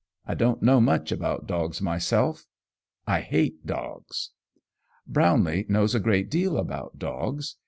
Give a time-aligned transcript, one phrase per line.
[0.25, 2.47] I don't know much about dogs myself.
[3.05, 4.31] I hate dogs.
[5.05, 7.55] Brownlee knows a great deal about dogs.